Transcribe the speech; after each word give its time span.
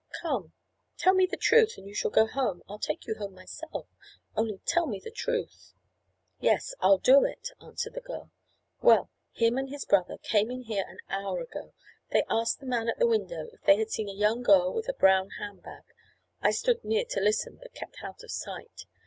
"Come; 0.23 0.53
tell 0.97 1.13
me 1.13 1.27
the 1.27 1.37
truth 1.37 1.73
and 1.77 1.85
you 1.85 1.93
shall 1.93 2.09
go 2.09 2.25
home—I'll 2.25 2.79
take 2.79 3.05
you 3.05 3.13
home 3.19 3.35
myself—only 3.35 4.59
tell 4.65 4.87
me 4.87 4.99
the 4.99 5.11
truth." 5.11 5.75
"Yes, 6.39 6.73
I'll 6.79 6.97
do 6.97 7.23
it," 7.23 7.49
answered 7.61 7.93
the 7.93 8.01
girl. 8.01 8.31
"Well, 8.81 9.11
him 9.31 9.59
and 9.59 9.69
his 9.69 9.85
brother 9.85 10.17
came 10.17 10.49
in 10.49 10.63
here 10.63 10.85
an 10.87 11.01
hour 11.07 11.39
ago. 11.39 11.75
They 12.09 12.23
asked 12.31 12.61
the 12.61 12.65
man 12.65 12.89
at 12.89 12.97
the 12.97 13.05
window 13.05 13.49
if 13.53 13.59
he 13.67 13.77
had 13.77 13.91
seen 13.91 14.09
a 14.09 14.19
young 14.19 14.41
girl 14.41 14.73
with 14.73 14.89
a 14.89 14.93
brown 14.93 15.29
hand 15.37 15.61
bag. 15.61 15.83
I 16.41 16.49
stood 16.49 16.83
near 16.83 17.05
to 17.05 17.19
listen, 17.19 17.57
but 17.61 17.75
kept 17.75 18.01
out 18.03 18.23
of 18.23 18.31
sight. 18.31 18.87